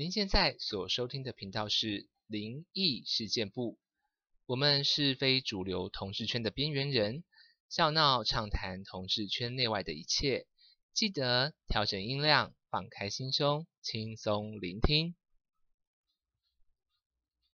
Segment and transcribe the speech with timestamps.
[0.00, 3.80] 您现在所收听的频道是灵异事件部
[4.46, 7.24] 我们是非主流同事圈的边缘人
[7.68, 10.46] 笑闹畅谈同事圈内外的一切
[10.92, 15.16] 记得调整音量放开心胸轻松聆听。